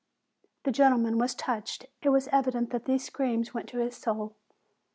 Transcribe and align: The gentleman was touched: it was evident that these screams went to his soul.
The 0.63 0.71
gentleman 0.71 1.19
was 1.19 1.35
touched: 1.35 1.85
it 2.01 2.09
was 2.09 2.27
evident 2.31 2.71
that 2.71 2.85
these 2.85 3.03
screams 3.05 3.53
went 3.53 3.69
to 3.69 3.77
his 3.77 3.95
soul. 3.95 4.35